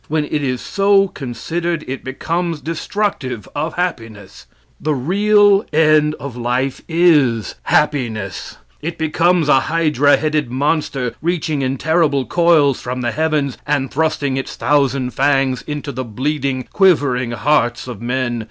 [0.07, 4.47] When it is so considered it becomes destructive of happiness.
[4.79, 8.57] The real end of life is, happiness.
[8.81, 14.37] It becomes a hydra headed monster, reaching in terrible coils from the heavens, and thrusting
[14.37, 18.39] its thousand fangs into the bleeding, quivering hearts of men.